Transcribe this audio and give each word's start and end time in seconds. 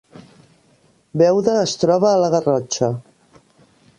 Beuda 1.23 1.57
es 1.67 1.75
troba 1.83 2.09
a 2.13 2.23
la 2.25 2.31
Garrotxa 2.37 2.93